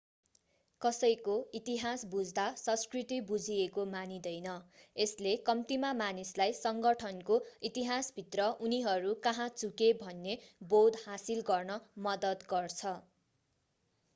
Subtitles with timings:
[0.81, 4.55] कसैको इतिहास बुझ्दा संस्कृति बुझिएको मानिँदैन
[4.95, 7.37] यसले कम्तीमा मानिसलाई सङ्गठनको
[7.71, 10.39] इतिहासभित्र उनीहरू कहाँ चुके भन्ने
[10.71, 11.79] बोध हासिल गर्न
[12.09, 12.97] मद्दत गर्छ